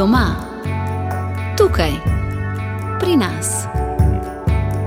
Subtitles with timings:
[0.00, 0.32] Doma,
[1.60, 1.92] tukaj,
[3.00, 3.68] pri nas,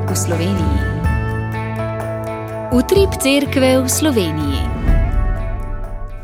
[0.09, 0.79] v Sloveniji.
[2.73, 4.65] Utrip cerkve v Sloveniji.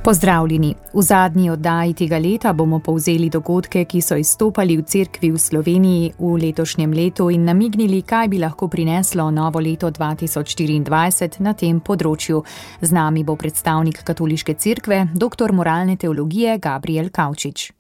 [0.01, 0.73] Pozdravljeni.
[0.93, 6.13] V zadnji oddaji tega leta bomo povzeli dogodke, ki so izstopali v cerkvi v Sloveniji
[6.17, 12.41] v letošnjem letu in namignili, kaj bi lahko prineslo novo leto 2024 na tem področju.
[12.81, 15.53] Z nami bo predstavnik Katoliške cerkve, dr.
[15.53, 17.78] moralne teologije Gabriel Kavčič.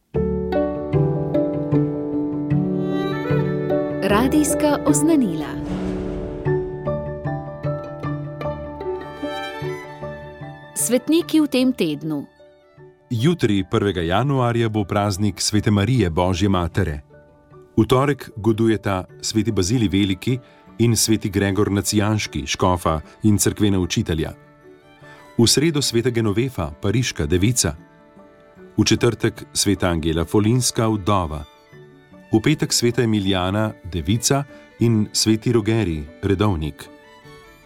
[4.09, 5.45] Radijska oznanila.
[10.73, 12.25] Svetniki v tem tednu.
[13.09, 14.01] Jutri, 1.
[14.01, 17.01] januarja, bo praznik Svete Marije Božje Matere.
[17.77, 20.39] V torek godujeta sveti Bazili Veliki
[20.79, 24.33] in sveti Gregor Nacijanški, škofa in crkvena učitelja.
[25.37, 27.75] V sredo sveta Genovefa, pariška devica.
[28.77, 31.58] V četrtek sveta Angela Folinska, vdova.
[32.31, 34.43] V petek sveta Emilijana, devica
[34.79, 36.85] in sveti Rogeri, redovnik.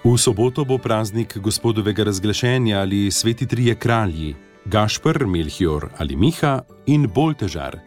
[0.04, 7.08] V soboto bo praznik gospodovega razglašenja ali sveti trije kralji, Gašpr, Melchior ali Miha in
[7.08, 7.80] Boltežar.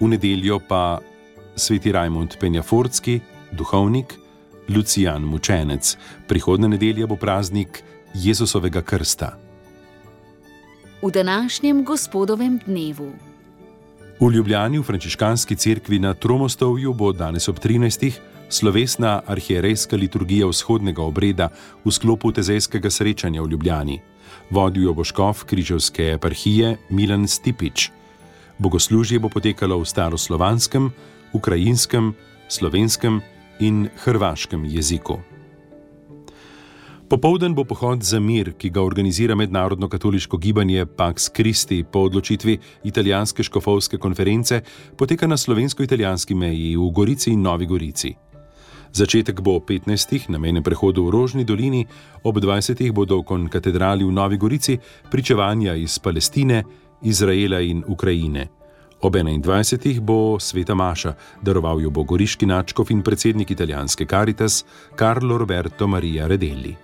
[0.00, 1.00] V nedeljo pa
[1.56, 3.20] sveti Rajmond Penjafordski,
[3.52, 4.14] duhovnik,
[4.68, 5.96] Lucijan Mučenec.
[6.28, 7.82] Prihodne nedelje bo praznik
[8.14, 9.34] Jezusovega krsta.
[11.02, 13.33] V današnjem gospodovem dnevu.
[14.20, 18.12] V Ljubljani v Frančiškanski cerkvi na Tromostovju bo danes ob 13.
[18.48, 21.48] slovesna arhierejska liturgija vzhodnega obreda
[21.84, 23.98] v sklopu tezejskega srečanja v Ljubljani.
[24.50, 27.90] Vodil jo bo škof križevske eparhije Milan Stipič.
[28.58, 30.92] Bogoslužje bo potekalo v staroslovanskem,
[31.32, 32.14] ukrajinskem,
[32.48, 33.20] slovenskem
[33.58, 35.18] in hrvaškem jeziku.
[37.08, 42.58] Popoldan bo pohod za mir, ki ga organizira mednarodno katoliško gibanje Pax Christi po odločitvi
[42.84, 44.62] italijanske škofovske konference,
[44.96, 48.14] poteka na slovensko-italijanski meji v Gorici in Novi Gorici.
[48.92, 50.28] Začetek bo ob 15.
[50.28, 51.86] na mejnem prehodu v Rožni dolini,
[52.22, 52.92] ob 20.
[52.92, 54.78] bodo v konkatedrali v Novi Gorici
[55.10, 56.64] pričevanja iz Palestine,
[57.02, 58.48] Izraela in Ukrajine.
[59.00, 60.00] Ob 21.
[60.00, 61.12] bo Sveta Maša,
[61.42, 64.64] daroval jo bo goriški načkov in predsednik italijanske Caritas
[64.96, 66.83] Carlo Roberto Maria Redelli.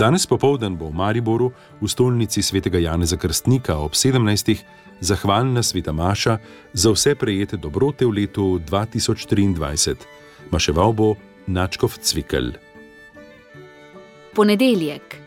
[0.00, 4.64] Danes popovdan bo v Mariboru, v stolnici svetega Janeza Krstnika ob 17.
[5.04, 6.40] zahvalna sveta Maša
[6.72, 9.60] za vse prejete dobrote v letu 2023.
[10.48, 12.56] Maševal bo Načkov Cvikl.
[14.32, 15.20] Ponedeljek.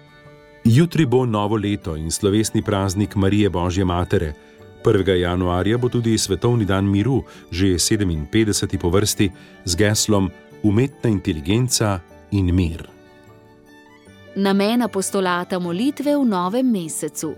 [0.65, 4.33] Jutri bo novo leto in slovesni praznik Marije Božje Matere.
[4.81, 5.05] 1.
[5.05, 7.21] januarja bo tudi svetovni dan miru,
[7.53, 8.81] že 57.
[8.81, 9.29] po vrsti,
[9.69, 10.33] z geslom
[10.65, 12.01] Umetna inteligenca
[12.33, 12.92] in mir.
[14.35, 17.35] Namen apostolata molitve v novem mesecu.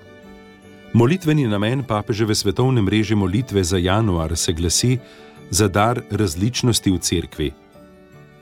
[0.95, 4.99] Molitveni namen papeževe svetovne mreže molitve za januar se glasi:
[5.51, 7.51] Za dar različnosti v cerkvi.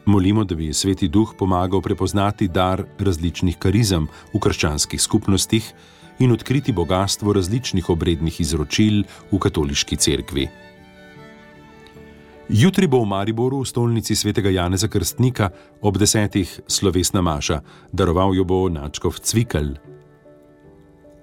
[0.06, 5.74] Molimo, da bi Sveti Duh pomagal prepoznati dar različnih karizem v krščanskih skupnostih
[6.20, 10.50] in odkriti bogatstvo različnih obrednih izročil v katoliški cerkvi.
[12.54, 15.50] Jutri bo v Mariboru v stolnici svetega Janeza Krstnika
[15.82, 19.74] ob desetih slovesna maša, daroval jo bo Načkov Cvikl.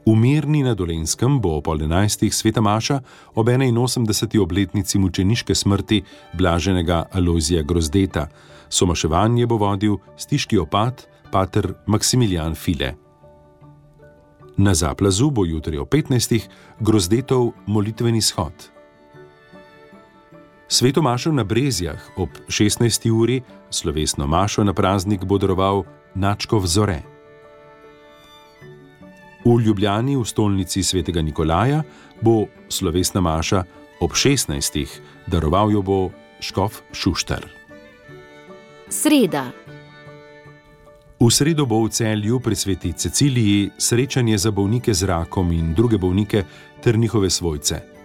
[0.03, 2.27] V Mirni na Dolenskem bo po 11.
[2.35, 2.99] sveta maša
[3.39, 4.11] ob 81.
[4.43, 6.03] obletnici mučeniške smrti
[6.35, 8.27] blaženega Alozija Grozdeta.
[8.67, 12.99] Somaševanje bo vodil stiški opat pater Maksimilijan File.
[14.59, 16.83] Na zaplazu bo jutri o 15.
[16.83, 18.80] grozdetov molitveni shod.
[20.73, 23.11] Sveto mašo na Brezjah ob 16.
[23.11, 25.83] uri, slovesno mašo na praznik bo daroval
[26.15, 27.03] Načkov Zore.
[29.45, 31.83] V Ljubljani v stolnici svetega Nikolaja
[32.23, 33.65] bo slovesna maša
[34.01, 34.87] ob 16.
[35.27, 36.11] daroval jo bo
[36.41, 37.51] Škof Šuštar.
[38.89, 39.51] Sreda.
[41.21, 45.99] V sredo bo v celju pri sveti Ceciliji srečanje za bolnike z rakom in druge
[45.99, 46.45] bolnike
[46.83, 48.00] ter njihove svojce.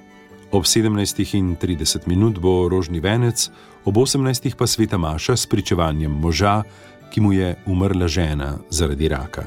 [0.55, 3.49] Ob 17.30 minut bo rožni venec,
[3.83, 4.55] ob 18.
[4.55, 6.63] pa sveta Maša s pričevanjem moža,
[7.11, 9.43] ki mu je umrla žena zaradi raka.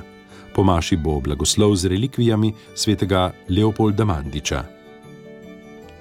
[0.52, 4.64] Po Maši bo blagoslov z relikvijami svetega Leopolda Mandiča.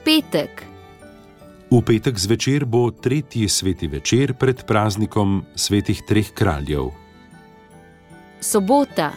[0.03, 0.67] Petek.
[1.71, 6.91] V petek zvečer bo tretji sveti večer pred praznikom svetih treh kraljev.
[8.43, 9.13] Sobota.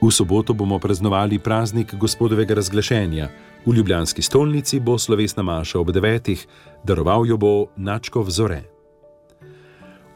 [0.00, 3.28] V soboto bomo praznovali praznik gospodovega razglašenja.
[3.66, 6.46] V Ljubljanski stolnici bo slovesna maša ob devetih,
[6.84, 8.62] daroval jo bo Načkov Zore.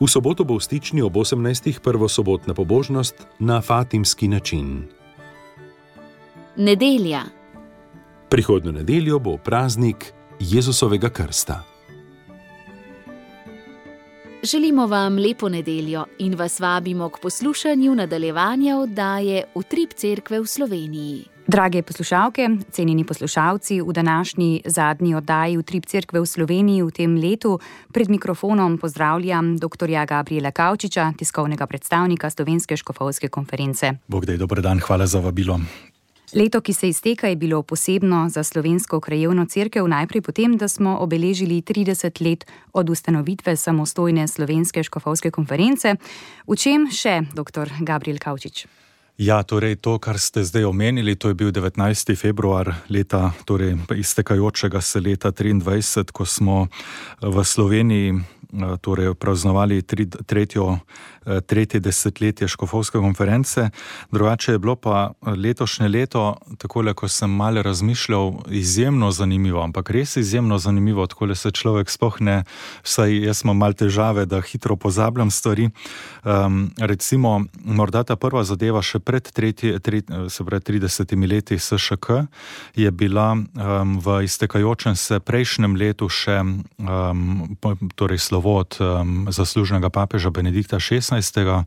[0.00, 1.80] V soboto bo v stični ob 18.
[1.80, 4.84] prvo sobotna pobožnost na fatimski način.
[6.56, 7.22] Nedelja.
[8.28, 11.64] Prihodno nedeljo bo praznik Jezusovega krsta.
[14.42, 21.37] Želimo vam lepo nedeljo in vas vabimo k poslušanju nadaljevanja oddaje Utrip Cerkve v Sloveniji.
[21.48, 27.58] Drage poslušalke, cenjeni poslušalci, v današnji zadnji oddaji Utrip Cerkve v Sloveniji v tem letu
[27.92, 29.88] pred mikrofonom pozdravljam dr.
[30.08, 33.92] Gabriela Kavčiča, tiskovnega predstavnika Slovenske škofovske konference.
[34.06, 35.60] Bog dej, dober dan, hvala za vabilo.
[36.34, 40.98] Leto, ki se izteka, je bilo posebno za slovensko krajevno crkvo, najprej potem, da smo
[41.00, 45.94] obeležili 30 let od ustanovitve samostojne slovenske škofovske konference.
[46.46, 47.72] V čem še, dr.
[47.80, 48.66] Gabriel Kavčič?
[49.18, 52.14] Ja, torej to, kar ste zdaj omenili, to je bil 19.
[52.14, 56.68] februar leta, torej iztekajočega se leta 23, ko smo
[57.18, 58.14] v Sloveniji
[58.80, 60.78] torej praznovali tri, tretjo
[61.28, 63.70] Eh, tretje desetletje Škofovske konference.
[64.10, 69.90] Drugače je bilo pa letošnje leto, tako le, ko sem malo razmišljal, izjemno zanimivo, ampak
[69.90, 72.44] res izjemno zanimivo, tako le se človek spohne,
[72.82, 75.68] vsaj jaz imam malo težave, da hitro pozabljam stvari.
[76.24, 82.28] Um, recimo, morda ta prva zadeva še pred tretje, tri, se pravi 30 leti SŠK
[82.76, 87.56] je bila um, v iztekajočem se prejšnjem letu še um,
[87.96, 90.98] torej slovo od um, zaslužnega papeža Benedikta XVI.
[91.00, 91.64] 16.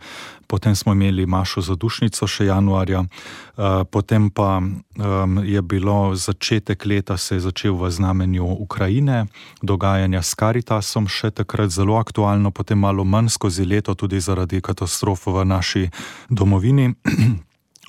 [0.47, 4.61] Potem smo imeli Mašo za dušnico še januarja, eh, potem pa
[5.43, 9.25] je bilo začetek leta se je začel v znamenju Ukrajine,
[9.61, 15.25] dogajanja s Karitasom še takrat zelo aktualno, potem malo manj skozi leto tudi zaradi katastrof
[15.25, 15.89] v naši
[16.29, 16.93] domovini.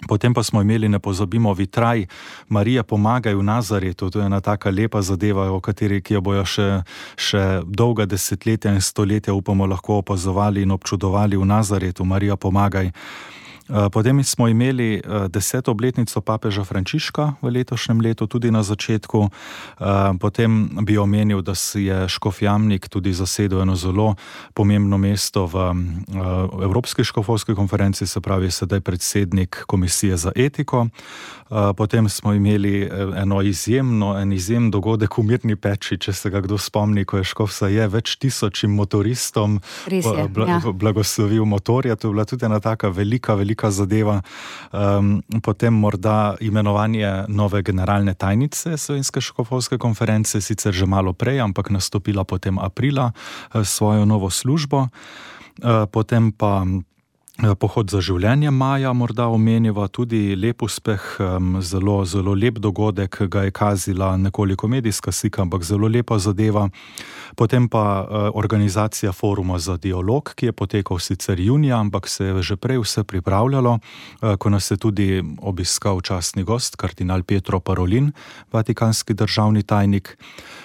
[0.08, 2.06] Potem pa smo imeli, ne pozabimo, vitraj
[2.48, 4.10] Marija pomagaj v Nazaretu.
[4.10, 6.82] To je ena taka lepa zadeva, o kateri jo bojo še,
[7.16, 12.04] še dolga desetletja in stoletja, upamo, lahko opazovali in občudovali v Nazaretu.
[12.04, 12.90] Marija pomagaj.
[13.72, 19.20] Eh, potem smo imeli eh, deseto obletnico papeža Frančiška v letošnjem letu, tudi na začetku.
[19.24, 19.84] Eh,
[20.20, 24.14] potem bi omenil, da si je Škofjamnik tudi zasedel eno zelo
[24.54, 25.72] pomembno mesto v
[26.62, 30.88] Evropski škofovski konferenci, se pravi, sedaj predsednik Komisije za etiko.
[31.76, 36.58] Potem smo imeli eno izjemno, en izjemen dogodek v Mirni peči, če se ga kdo
[36.58, 39.60] spomni, ko je Škofsa je več tisočim motoristom
[39.90, 40.60] je, bl ja.
[40.72, 41.96] blagoslovil motorja.
[41.96, 44.22] To je bila tudi ena taka velika, velika velika zadeva.
[44.72, 51.70] Um, potem morda imenovanje nove generalne tajnice Slovenske škofovske konference, sicer že malo prej, ampak
[51.70, 53.12] nastopila potem aprila
[53.54, 54.88] uh, svojo novo službo.
[55.62, 56.91] Uh, potem pa Eh,
[57.58, 61.00] pohod za življenje Maja, morda omenjava tudi lep uspeh,
[61.64, 66.68] zelo, zelo lep dogodek, ga je kazila nekoliko medijska slika, ampak zelo lepa zadeva.
[67.36, 72.42] Potem pa eh, organizacija foruma za dialog, ki je potekal sicer junija, ampak se je
[72.42, 78.12] že prej vse pripravljalo, eh, ko nas je tudi obiskal častni gost, kardinal Petro Parolin,
[78.52, 80.18] vatikanski državni tajnik.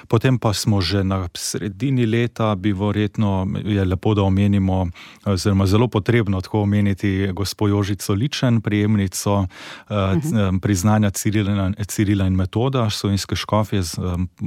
[0.08, 4.88] Potem pa smo že na sredini leta, bi verjetno je lepo, da omenimo,
[5.26, 9.48] oziroma zelo potrebno tako omeniti gospod Jožico Ličen, prijemnico uh
[9.90, 10.60] -huh.
[10.60, 13.82] priznanja Cirila, Cirila in Metoda, slovenske škofje,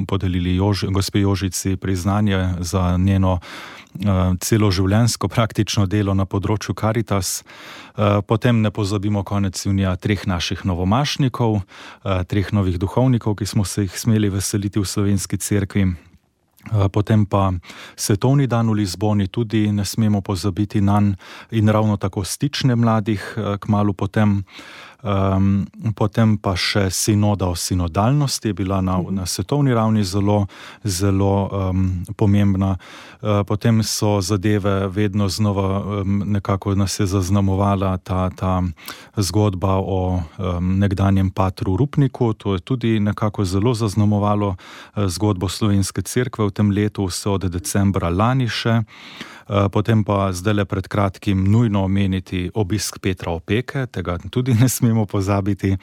[0.07, 3.41] podelili Jož, gospe Jožici priznanje za njeno uh,
[4.41, 7.43] celoživljenjsko praktično delo na področju Karitas.
[8.27, 11.61] Potem ne pozabimo konec junija treh naših novomašnikov,
[12.27, 16.10] treh novih duhovnikov, ki smo se jih smeli veseliti v slovenski cerkvi.
[16.61, 17.53] Eh, potem pa
[17.97, 21.17] svetovni dan v Lizboni, tudi ne smemo pozabiti na njega,
[21.51, 24.45] in ravno tako stične mladih, eh, kmalo potem.
[25.03, 25.65] Um,
[25.97, 30.45] potem pa še sinoda o sinodalnosti je bila na, na svetovni ravni zelo,
[30.85, 32.77] zelo um, pomembna.
[33.21, 38.61] Uh, potem so zadeve vedno znova um, nekako nas je zaznamovala ta, ta
[39.17, 42.33] zgodba o um, nekdanjem patru Rupniku.
[42.33, 47.49] To je tudi nekako zelo zaznamovalo uh, zgodbo slovenske cerkve v tem letu, vse od
[47.49, 48.83] decembra lani še.
[49.51, 54.69] Eh, potem pa zdaj le pred kratkim nujno omeniti obisk Petra Opeke, tega tudi ne
[54.69, 55.75] smemo pozabiti.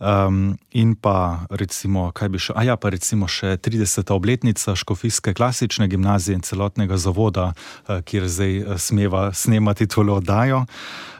[0.00, 4.12] Um, in pa recimo, kaj bi še, a ja, pa recimo še 30.
[4.12, 10.66] obletnica Škofijske klasične gimnazije in celotnega zavoda, uh, kjer zdaj uh, smeva snemati tole oddajo.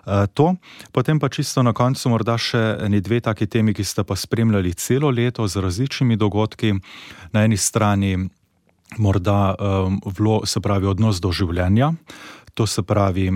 [0.07, 0.55] To.
[0.95, 4.71] Potem pa čisto na koncu morda še eni dve taki temi, ki ste pa spremljali
[4.79, 6.77] celo leto z različnimi dogodki.
[7.35, 8.15] Na eni strani
[8.99, 11.93] morda um, vlo, se pravi odnos do življenja.
[12.57, 13.33] To se pravi,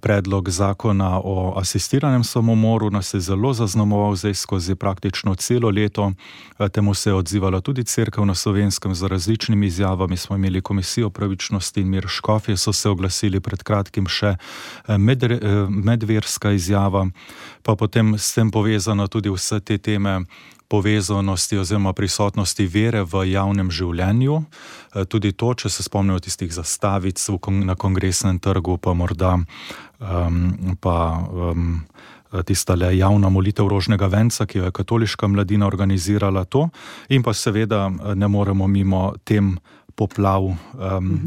[0.00, 6.12] predlog zakona o asistiranem samomoru nas je zelo zaznamoval zdaj skozi praktično celo leto.
[6.58, 10.16] Eh, temu se je odzivala tudi crkva na slovenskem z različnimi izjavami.
[10.16, 15.24] Smo imeli komisijo pravičnosti in mir škofje, so se oglasili pred kratkim še eh, med,
[15.68, 17.08] medverska izjava,
[17.62, 20.20] pa potem s tem povezano tudi vse te teme
[20.70, 24.38] povezanosti oziroma prisotnosti vere v javnem življenju.
[24.94, 27.18] Eh, tudi to, če se spomnimo tistih zastavic
[27.66, 29.38] na kongresnem trgu, pa morda
[29.98, 30.96] um, pa.
[31.30, 31.84] Um,
[32.46, 36.68] Tista le javna molitev rožnega venca, ki jo je katoliška mladina organizirala, to,
[37.10, 39.56] in pa seveda ne moremo mimo tem
[40.00, 40.56] poplav um,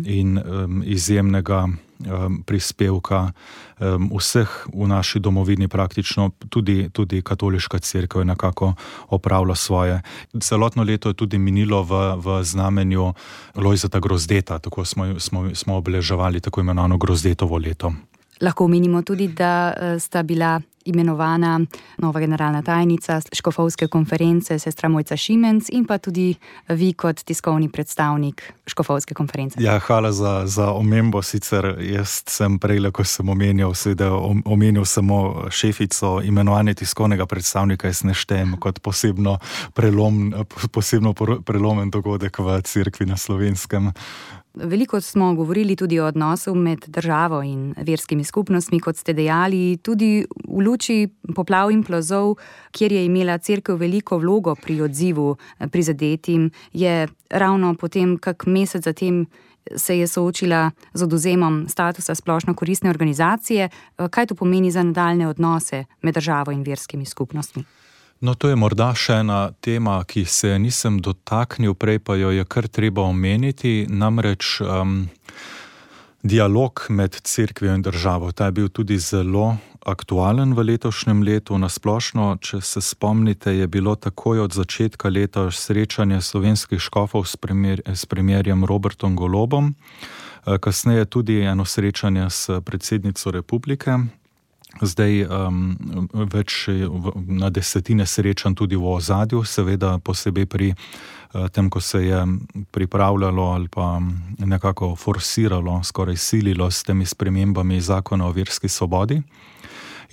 [0.05, 8.21] in um, izjemnega um, prispevka um, vseh v naši domovini, praktično tudi, tudi katoliška crkva
[8.21, 8.73] je nekako
[9.13, 10.01] opravila svoje.
[10.41, 13.13] Celotno leto je tudi minilo v, v znamenju
[13.55, 17.93] Lojzeta Grozdeta, tako smo, smo, smo obeleževali tako imenovano Grozdetovo leto.
[18.41, 21.61] Lahko omenimo tudi, da eh, sta bila imenovana
[21.97, 26.35] nova generalna tajnica Škofovske konference, sestra Mojca Šimenc in pa tudi
[26.69, 29.63] vi kot tiskovni predstavnik Škofovske konference.
[29.63, 31.21] Ja, hvala za, za omembo.
[31.21, 34.11] Sicer jaz sem prej, ko sem omenjal, seveda
[34.45, 39.37] omenil samo šefico imenovanja tiskovnega predstavnika, jaz ne štejem kot posebno,
[39.73, 40.33] prelom,
[40.71, 41.13] posebno
[41.45, 43.91] prelomen dogodek v crkvi na slovenskem.
[44.53, 50.25] Veliko smo govorili tudi o odnosu med državo in verskimi skupnostmi, kot ste dejali, tudi
[50.47, 52.35] v luči poplav in plazov,
[52.71, 55.35] kjer je imela crkva veliko vlogo pri odzivu
[55.71, 59.25] prizadetim, je ravno potem, kak mesec zatem.
[59.75, 63.69] Se je soočila z oduzemom statusa splošno koristne organizacije.
[64.09, 67.63] Kaj to pomeni za nadaljne odnose med državo in verskimi skupnostmi?
[68.21, 72.45] No, to je morda še ena tema, ki se nisem dotaknil, prej pa jo je
[72.45, 73.83] kar treba omeniti.
[73.89, 75.09] Namreč um,
[76.23, 78.31] dialog med crkvijo in državo.
[78.31, 81.57] Ta je bil tudi zelo aktualen v letošnjem letu.
[81.59, 87.83] Nasplošno, če se spomnite, je bilo takoj od začetka leta srečanje slovenskih škofov s, premier,
[87.85, 93.99] s premjerjem Robertom Golobom, eh, kasneje tudi eno srečanje s predsednico republike
[94.81, 95.77] zdaj um,
[96.33, 96.67] več
[97.15, 102.21] na desetine srečanj tudi v ozadju, seveda posebej pri uh, tem, ko se je
[102.71, 104.01] pripravljalo ali pa
[104.39, 109.21] nekako forsiralo, skoraj sililo s temi spremembami zakona o verski svobodi.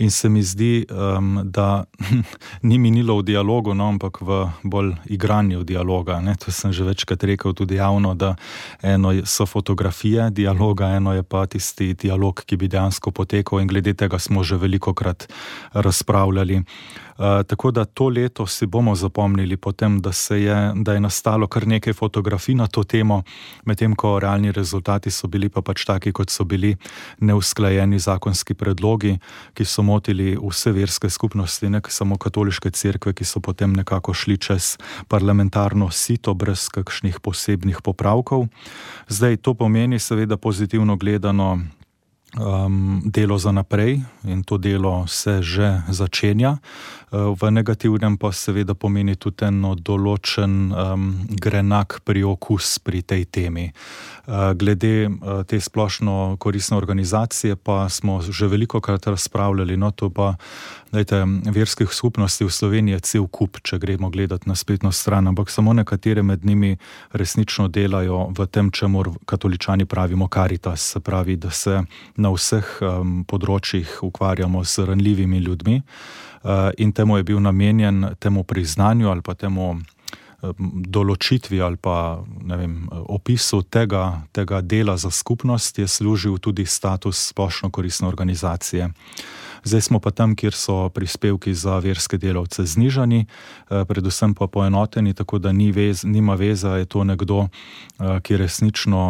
[0.00, 1.84] In se mi zdi, um, da
[2.68, 6.20] ni minilo v dialogu, no, ampak v bolj igranju dialoga.
[6.24, 6.34] Ne.
[6.40, 8.34] To sem že večkrat rekel tudi javno, da
[8.80, 13.92] eno so fotografije dialoga, eno je pa tisti dialog, ki bi dejansko potekal, in glede
[13.92, 15.28] tega smo že veliko krat
[15.76, 16.64] razpravljali.
[17.20, 21.66] Eh, tako da to leto si bomo zapomnili, potem, da, je, da je nastalo kar
[21.66, 23.22] nekaj fotografij na to temo,
[23.64, 26.76] medtem ko realni rezultati so bili pa pač taki, kot so bili
[27.20, 29.18] neusklajeni zakonski predlogi,
[29.54, 34.38] ki so motili vse verske skupnosti, ne samo katoliške cerkve, ki so potem nekako šli
[34.38, 38.48] čez parlamentarno sito, brez kakšnih posebnih popravkov.
[39.08, 41.58] Zdaj to pomeni, seveda, pozitivno gledano
[42.38, 46.58] um, delo za naprej in to delo se že začenja.
[47.10, 53.72] Uh, v negativnem pa seveda pomeni tudi eno določen um, grenak priokus pri tej temi.
[54.26, 60.10] Uh, glede uh, te splošno koristne organizacije pa smo že veliko krat razpravljali, no to
[60.10, 60.36] pa
[60.92, 65.50] dajte, verskih skupnosti v Sloveniji je cel kup, če gremo gledati na spletno stran, ampak
[65.50, 66.76] samo nekatere med njimi
[67.12, 71.82] resnično delajo v tem, čemu katoličani pravimo karitas, se pravi, da se
[72.20, 78.44] na vseh um, področjih ukvarjamo s ranljivimi ljudmi uh, in temu je bil namenjen temu
[78.44, 79.82] priznanju ali pa temu um,
[80.86, 82.20] določitvi ali pa
[82.52, 88.90] vem, opisu tega, tega dela za skupnost je služil tudi status splošno koristne organizacije.
[89.64, 95.14] Zdaj smo pa tam, kjer so prispevki za verske delavce znižani, eh, predvsem pa poenoteni,
[95.14, 99.00] tako da ni vez, nima veze, je to nekdo, eh, ki resnično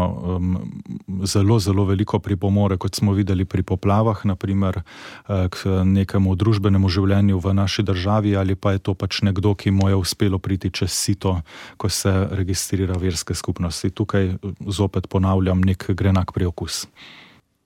[1.24, 7.38] zelo, zelo veliko pripomore, kot smo videli pri poplavah, naprimer eh, k nekemu družbenemu življenju
[7.38, 10.90] v naši državi, ali pa je to pač nekdo, ki mu je uspelo priti čez
[10.90, 11.40] sito,
[11.76, 13.90] ko se registrira verske skupnosti.
[13.90, 16.86] Tukaj zopet ponavljam nek grenak priokus.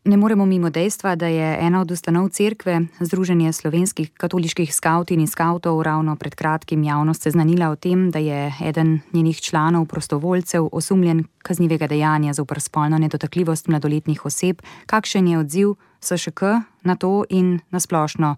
[0.04, 5.26] Ne moremo mimo dejstva, da je ena od ustanov cerkve, Združenje slovenskih katoliških skavtin in
[5.26, 11.24] skavtov, ravno pred kratkim javnost seznanila o tem, da je eden njenih članov prostovoljcev osumljen
[11.38, 14.60] kaznivega dejanja za uprspolno nedotakljivost mladoletnih oseb.
[14.86, 16.42] Kakšen je odziv SŠK
[16.82, 18.36] na to in na splošno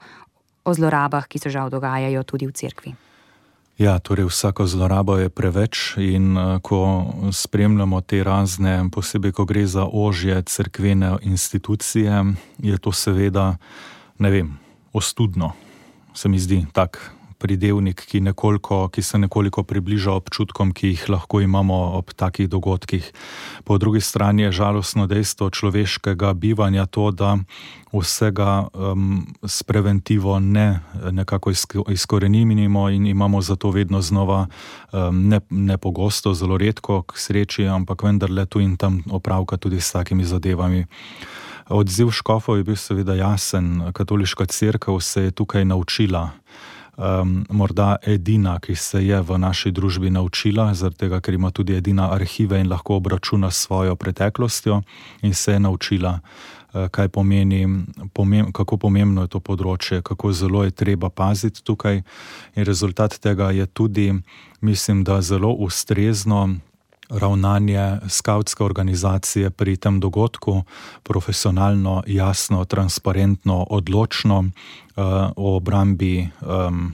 [0.65, 2.95] o zlorabah, ki se žal dogajajo tudi v cerkvi?
[3.77, 9.67] Ja, torej vsako zlorabo je preveč in uh, ko spremljamo te razne, posebej ko gre
[9.69, 12.25] za ožje crkvene institucije,
[12.59, 13.57] je to seveda,
[14.19, 14.57] ne vem,
[14.93, 15.53] ostudno,
[16.15, 21.41] se mi zdi tak pridevnik, ki, nekoliko, ki se nekoliko približa občutkom, ki jih lahko
[21.41, 23.13] imamo ob takih dogodkih.
[23.65, 27.37] Po drugi strani je žalostno dejstvo človeškega bivanja to, da
[27.93, 31.51] vsega um, s preventivo ne nekako
[31.89, 34.47] izkorenimo in imamo zato vedno znova
[34.93, 39.81] um, ne, ne pogosto, zelo redko k sreči, ampak vendarle tu in tam opravka tudi
[39.81, 40.87] s takimi zadevami.
[41.69, 43.91] Odziv škofov je bil seveda jasen.
[43.93, 46.31] Katoliška crkva se je tukaj naučila.
[46.97, 51.75] Um, morda edina, ki se je v naši družbi naučila, zaradi tega, ker ima tudi
[51.77, 54.81] edina arhive in lahko obračuna s svojo preteklostjo,
[55.23, 56.21] in se je naučila,
[56.73, 62.01] uh, kaj pomeni, pomem, kako pomembno je to področje, kako zelo je treba paziti tukaj.
[62.57, 64.15] In rezultat tega je tudi,
[64.61, 66.49] mislim, da zelo ustrezno
[67.09, 70.63] ravnanje skautske organizacije pri tem dogodku,
[71.03, 75.05] profesionalno, jasno, transparentno, odločno uh,
[75.37, 76.29] o obrambi,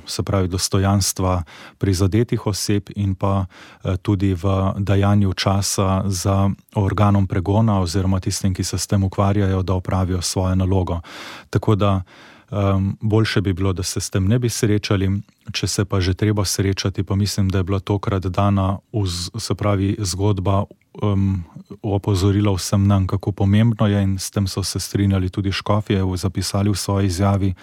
[0.07, 1.43] se pravi, dostojanstva
[1.79, 8.65] prizadetih oseb in pa uh, tudi v dajanju časa za organom pregona oziroma tistim, ki
[8.65, 11.01] se s tem ukvarjajo, da opravijo svojo nalogo.
[11.51, 12.03] Tako da
[12.53, 15.11] um, boljše bi bilo, da se s tem ne bi srečali,
[15.53, 19.55] če se pa že treba srečati, pa mislim, da je bila tokrat dana, uz, se
[19.55, 20.65] pravi, zgodba
[21.03, 21.45] um,
[21.83, 26.71] opozorila vsem nam, kako pomembno je, in s tem so se strinjali tudi škofje, zapisali
[26.71, 27.55] v svoji izjavi,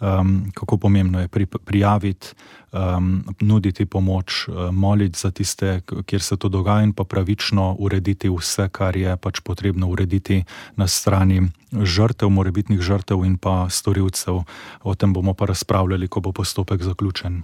[0.00, 2.26] um, kako pomembno je pri, prijaviti,
[2.72, 8.28] um, nuditi pomoč, um, moliti za tiste, kjer se to dogaja, in pa pravično urediti
[8.28, 10.44] vse, kar je pač potrebno urediti
[10.76, 14.42] na strani žrtev, morebitnih žrtev in pa storilcev.
[14.82, 17.42] O tem bomo pa razpravljali, ko bo postopek zaključen.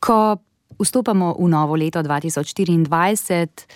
[0.00, 0.36] Ko
[0.78, 3.66] vstopamo v novo leto 2024,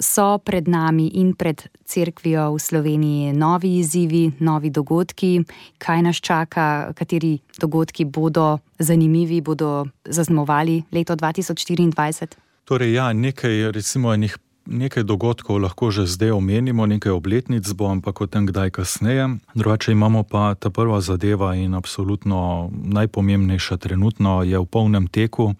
[0.00, 5.44] so pred nami in pred crkvijo v Sloveniji novi izzivi, novi dogodki.
[5.78, 12.26] Kaj nas čaka, kateri dogodki bodo zanimivi, bodo zaznamovali leto 2024?
[12.64, 14.38] Torej, ja, nekaj, recimo, enih.
[14.64, 19.36] Nekaj dogodkov lahko že zdaj omenimo, nekaj obletnic bo, ampak o tem kdaj kasneje.
[19.52, 25.52] Drugače imamo pa ta prva zadeva in absolutno najpomembnejša trenutno je v polnem teku.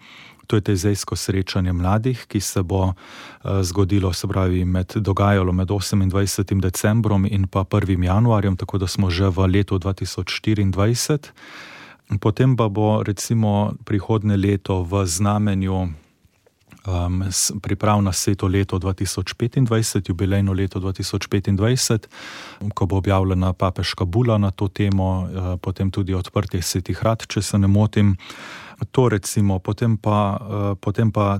[0.47, 2.93] To je tezejsko srečanje mladih, ki se bo uh,
[3.61, 6.61] zgodilo, se pravi, med, dogajalo med 28.
[6.61, 8.03] decembrom in pa 1.
[8.03, 11.31] januarjem, tako da smo že v letu 2024.
[12.19, 15.89] Potem pa bo recimo prihodne leto v znamenju
[16.85, 17.23] um,
[17.61, 22.07] priprav na sveto leto 2025, jubilejno leto 2025,
[22.73, 27.41] ko bo objavljena papeška bula na to temo, uh, potem tudi odprtje svetih rad, če
[27.41, 28.15] se ne motim.
[28.91, 31.39] To recimo, potem pa, uh, potem pa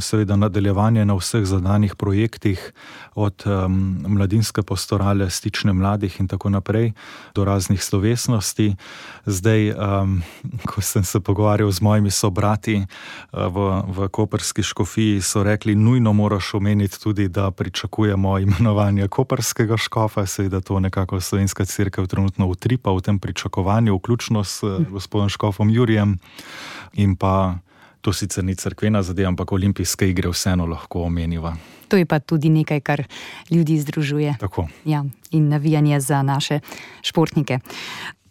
[0.00, 2.72] seveda nadaljevanje na vseh zadanih projektih,
[3.18, 3.42] od
[4.06, 6.92] mladinske postorale, stične mladih in tako naprej,
[7.34, 8.76] do raznih slovesnosti.
[9.26, 9.74] Zdaj,
[10.70, 12.86] ko sem se pogovarjal z mojimi sobrati uh,
[13.32, 20.26] v, v Koperski škofiji, so rekli, nujno moraš omeniti tudi, da pričakujemo imenovanje Koperskega škofa,
[20.26, 25.70] seveda to nekako slovenska crkva trenutno utripa v tem pričakovanju, vključno s uh, gospodom Škofom
[25.70, 26.18] Jurijem
[26.92, 27.58] in pa
[28.00, 31.56] to sicer ni crkvena zadeva, ampak olimpijske igre vseeno lahko omeniva.
[31.88, 33.02] To je pa tudi nekaj, kar
[33.50, 34.36] ljudi združuje.
[34.84, 36.60] Ja, in navijanje za naše
[37.02, 37.58] športnike.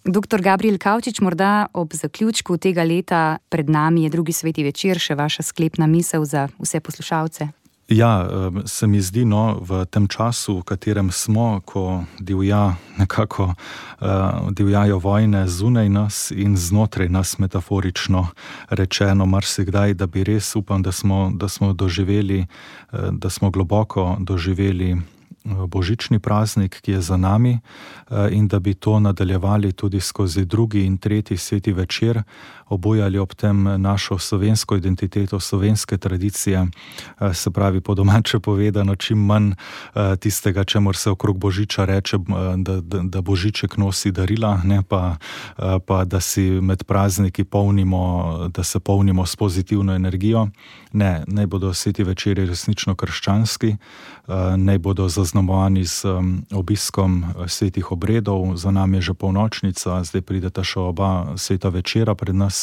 [0.07, 5.17] Doktor Gabriel Kavčič, morda ob zaključku tega leta pred nami je drugi sveti večer, še
[5.19, 7.49] vaša sklepna misel za vse poslušalce.
[7.89, 8.29] Ja,
[8.65, 14.99] se mi zdi, no, v tem času, v katerem smo, ko divja nekako, uh, divjajo
[14.99, 18.27] vojne zunaj nas in znotraj nas, metaforično
[18.69, 22.43] rečeno, marsikdaj, da bi res upam, da smo, da smo doživeli,
[22.91, 24.97] uh, da smo globoko doživeli
[25.47, 27.59] božični praznik, ki je za nami,
[28.09, 32.23] eh, in da bi to nadaljevali tudi skozi drugi in tretji sveti večer,
[32.69, 36.67] obojali ob tem našo slovensko identiteto, slovenske tradicije,
[37.19, 42.17] eh, se pravi, po domače povedano, čim manj eh, tistega, čemu se okrog božiča reče,
[42.57, 45.15] da, da, da božiček nosi darila, ne pa,
[45.85, 50.47] pa da si med prazniki polnimo, da se polnimo s pozitivno energijo.
[50.91, 53.75] Ne, naj bodo sveti večeri resnično krščanski,
[54.57, 56.05] naj bodo zaznamovani z
[56.51, 62.35] obiskom svetih obredov, za nami je že polnočnica, zdaj prideta še oba sveta večera pred
[62.35, 62.56] nas.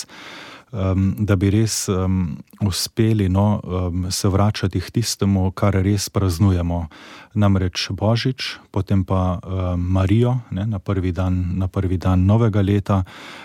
[0.74, 2.32] Um, da bi res um,
[2.66, 6.88] uspeli no, um, se vračati k tistemu, kar res praznujemo,
[7.34, 13.04] namreč Božič, potem pa um, Marijo ne, na, prvi dan, na prvi dan novega leta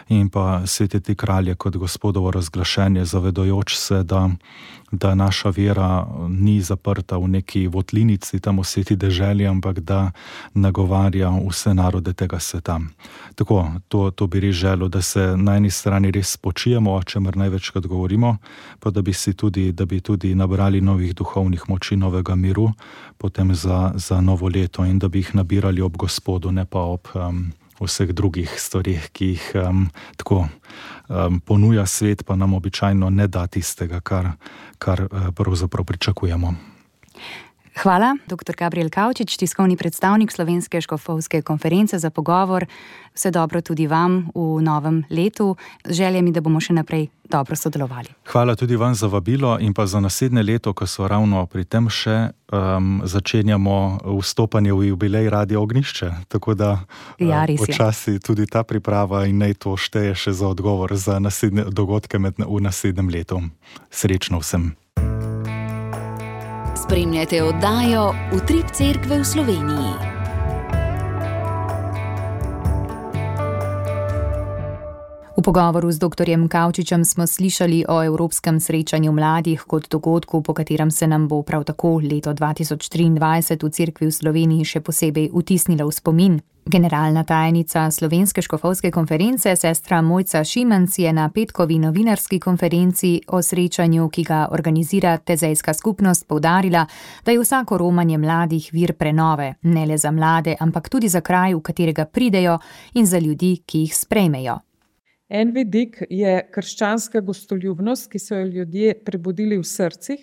[0.09, 4.29] in pa svetiti kralje kot gospodovo razglašenje, zavedojoč se, da
[4.91, 10.11] da naša vera ni zaprta v neki votlinici, tam v sveti deželi, ampak da
[10.53, 12.79] nagovarja vse narode tega sveta.
[13.35, 17.37] Tako, to, to bi res želel, da se na eni strani res spočijemo, če čemer
[17.37, 18.37] največkrat govorimo,
[18.79, 22.71] pa da bi tudi, da bi tudi nabrali novih duhovnih moči, novega miru,
[23.17, 27.07] potem za, za novo leto in da bi jih nabirali ob Gospodu, ne pa ob
[27.13, 29.85] um, vseh drugih stvarih, ki jih um,
[30.17, 34.33] tako um, ponuja svet, pa nam običajno ne da tistega, kar,
[34.77, 36.53] kar uh, pravzaprav pričakujemo.
[37.79, 38.59] Hvala, dr.
[38.59, 42.65] Gabriel Kavčič, tiskovni predstavnik Slovenske škofovske konference za pogovor.
[43.15, 45.55] Vse dobro tudi vam v novem letu.
[45.87, 48.11] Želje mi, da bomo še naprej dobro sodelovali.
[48.27, 51.87] Hvala tudi vam za vabilo in pa za naslednje leto, ko so ravno pri tem
[51.87, 56.11] še um, začenjamo vstopanje v jubilej Radio Ognišče.
[56.27, 56.83] Tako da
[57.15, 61.71] ja, um, počasi tudi ta priprava in naj to šteje še za odgovor za naslednje
[61.71, 63.39] dogodke med, v naslednjem letu.
[63.87, 64.75] Srečno vsem!
[66.89, 69.93] Spremljate oddajo Utrip Cerkve v Sloveniji.
[75.37, 76.47] V pogovoru z dr.
[76.49, 81.63] Kavčičem smo slišali o Evropskem srečanju mladih kot dogodku, po katerem se nam bo prav
[81.63, 86.41] tako leto 2023 v Cerkvi v Sloveniji še posebej utisnilo v spomin.
[86.71, 94.09] Generalna tajnica Slovenske škofovske konference, sestra Mojca Šimenc, je na petkovi novinarski konferenci o srečanju,
[94.09, 96.85] ki ga organizira Tezejska skupnost, povdarila,
[97.25, 101.55] da je vsako romanje mladih vir prenove, ne le za mlade, ampak tudi za kraj,
[101.55, 102.59] v katerega pridejo
[102.93, 104.59] in za ljudi, ki jih sprejmejo.
[105.29, 110.21] En vidik je krščanska gostoljubnost, ki so jo ljudje prebudili v srcih,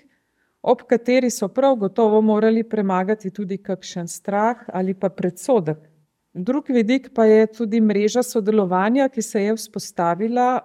[0.63, 5.96] ob kateri so prav gotovo morali premagati tudi kakšen strah ali pa predsodek.
[6.37, 10.61] Drugi vidik pa je tudi mreža sodelovanja, ki se je vzpostavila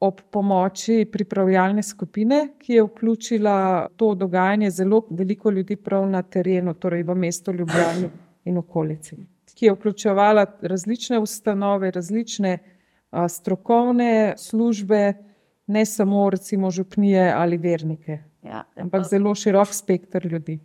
[0.00, 6.74] ob pomoči pripravljalne skupine, ki je vključila to dogajanje zelo veliko ljudi prav na terenu,
[6.74, 8.10] torej v mestu Ljubljani
[8.44, 9.16] in okolici,
[9.54, 12.58] ki je vključevala različne ustanove, različne
[13.10, 15.14] a, strokovne službe,
[15.66, 20.60] ne samo recimo župnije ali vernike, ja, ampak zelo širok spektr ljudi.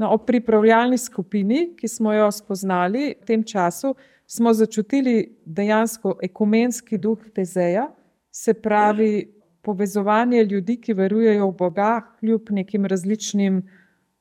[0.00, 3.92] No, ob pripravljalni skupini, ki smo jo spoznali v tem času,
[4.26, 7.90] smo začutili dejansko ekumenski duh Tezeja,
[8.32, 9.26] se pravi
[9.62, 13.60] povezovanje ljudi, ki verujejo v Boga, kljub nekim različnim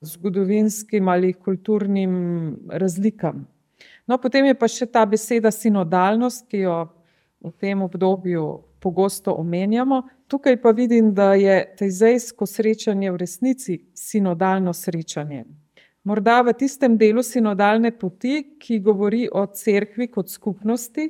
[0.01, 3.47] zgodovinskim ali kulturnim razlikam.
[4.07, 6.75] No, potem je pa še ta beseda sinodalnost, ki jo
[7.39, 8.43] v tem obdobju
[8.83, 10.01] pogosto omenjamo.
[10.27, 15.45] Tukaj pa vidim, da je tezejsko srečanje v resnici sinodalno srečanje
[16.09, 21.05] morda v tistem delu sinodalne poti, ki govori o cerkvi kot skupnosti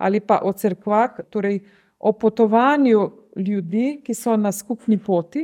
[0.00, 1.58] ali pa o cerkvah, torej
[1.98, 3.00] o potovanju
[3.36, 5.42] ljudi, ki so na skupni poti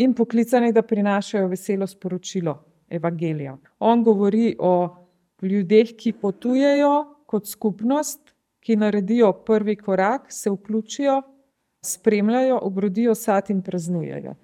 [0.00, 2.54] in poklicani, da prinašajo veselo sporočilo
[2.88, 3.58] Evangelija.
[3.78, 4.72] On govori o
[5.42, 6.94] ljudeh, ki potujejo
[7.28, 8.32] kot skupnost,
[8.64, 11.20] ki naredijo prvi korak, se vključijo,
[11.84, 14.34] spremljajo, obrodijo sad in praznujejo.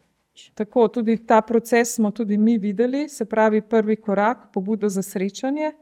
[0.55, 5.72] Tako, tudi ta proces smo tudi mi videli, se pravi, prvi korak, pobudo za srečanje,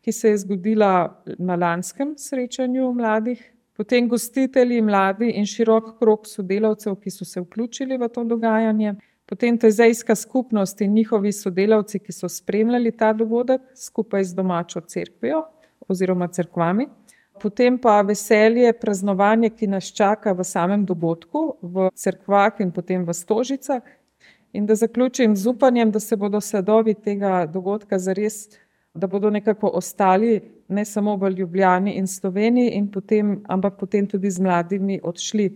[0.00, 3.42] ki se je zgodila na lanskem srečanju mladih,
[3.76, 8.94] potem gostitelji, mladi in širok krok sodelavcev, ki so se vključili v to dogajanje,
[9.26, 15.44] potem tezejska skupnost in njihovi sodelavci, ki so spremljali ta dogodek skupaj z domačo crkvijo
[15.88, 16.88] oziroma crkvami.
[17.38, 23.14] Potem pa veselje, praznovanje, ki nas čaka v samem dogodku, v crkvah in potem v
[23.14, 23.82] stožicah,
[24.52, 28.48] In da zaključim z upanjem, da se bodo sadovi tega dogodka zares,
[28.94, 34.30] da bodo nekako ostali ne samo v Ljubljani in Sloveniji, in potem, ampak potem tudi
[34.30, 35.50] z mladimi odšli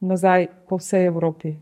[0.00, 1.54] nazaj po vsej Evropi.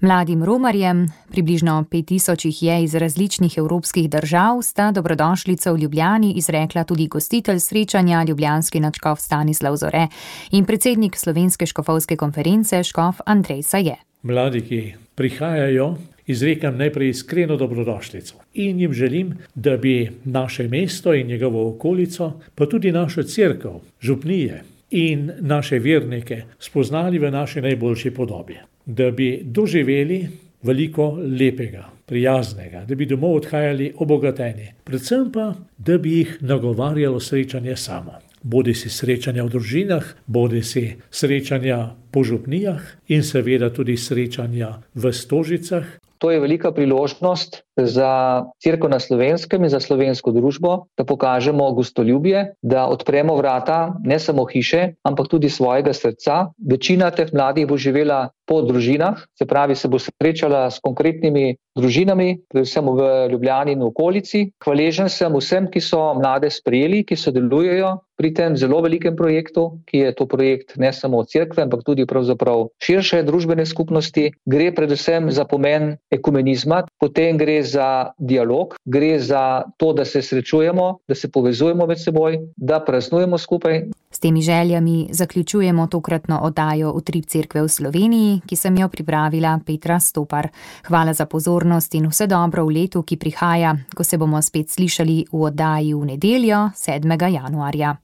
[0.00, 6.84] Mladim romarjem, približno 5000 jih je iz različnih evropskih držav, sta dobrodošlico v Ljubljani izrekla
[6.84, 10.08] tudi gostitelj srečanja Ljubljanski načkov Stanislav Zore
[10.50, 13.96] in predsednik Slovenske škofovske konference Škof Andrej Saje.
[14.22, 15.96] Mladi, ki prihajajo,
[16.26, 22.66] izrekam najprej iskreno dobrodošlico in jim želim, da bi naše mesto in njegovo okolico, pa
[22.66, 28.56] tudi našo crkvo, župnije in naše vernike spoznali v naši najboljši podobi.
[28.86, 30.28] Da bi doživeli
[30.62, 37.76] veliko lepega, prijaznega, da bi domov odhajali obogateni, predvsem pa, da bi jih nagovarjalo srečanje
[37.76, 44.82] samo bodi si srečanja v družinah, bodi si srečanja po župnijah in seveda tudi srečanja
[44.94, 45.86] v stožicah.
[46.22, 52.54] To je velika priložnost, za crkvo na slovenskem in za slovensko družbo, da pokažemo gostoljubje,
[52.62, 56.52] da odpremo vrata ne samo hiše, ampak tudi svojega srca.
[56.70, 62.42] Večina teh mladih bo živela po družinah, se pravi, se bo srečala s konkretnimi družinami,
[62.52, 64.50] predvsem v Ljubljani in okolici.
[64.64, 70.04] Hvaležen sem vsem, ki so mlade sprejeli, ki sodelujejo pri tem zelo velikem projektu, ki
[70.04, 74.30] je to projekt ne samo crkve, ampak tudi širše družbene skupnosti.
[74.46, 81.02] Gre predvsem za pomen ekumenizma, potem gre za dialog, gre za to, da se srečujemo,
[81.08, 83.88] da se povezujemo med seboj, da praznujemo skupaj.
[84.22, 90.48] Temi željami zaključujemo tokratno oddajo Utrip Cerkve v Sloveniji, ki sem jo pripravila Petra Stopar.
[90.86, 95.24] Hvala za pozornost in vse dobro v letu, ki prihaja, ko se bomo spet slišali
[95.32, 97.32] v oddaji v nedeljo 7.
[97.32, 97.96] januarja.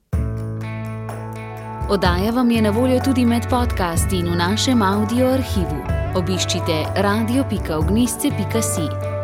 [1.91, 5.83] Oddaja vam je na voljo tudi med podcasti in v našem audio arhivu.
[6.15, 9.18] Obiščite radio.ognisce.si.